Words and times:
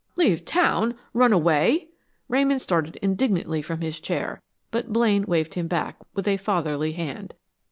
"Leave 0.15 0.43
town? 0.45 0.95
Run 1.13 1.31
away?" 1.31 1.89
Ramon 2.27 2.57
started 2.57 2.95
indignantly 3.03 3.61
from 3.61 3.81
his 3.81 3.99
chair, 3.99 4.41
but 4.71 4.91
Blaine 4.91 5.25
waved 5.27 5.53
him 5.53 5.67
back 5.67 5.97
with 6.15 6.27
a 6.27 6.37
fatherly 6.37 6.93
hand. 6.93 7.35